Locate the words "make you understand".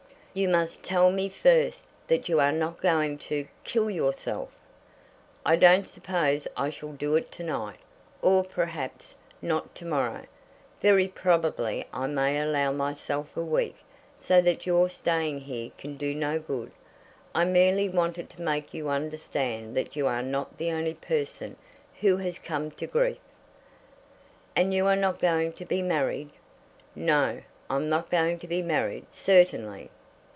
18.41-19.75